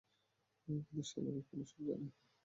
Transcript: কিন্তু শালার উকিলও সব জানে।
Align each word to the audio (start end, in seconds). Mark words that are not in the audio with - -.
কিন্তু 0.61 0.99
শালার 1.09 1.35
উকিলও 1.35 1.65
সব 1.65 1.81
জানে। 1.87 2.07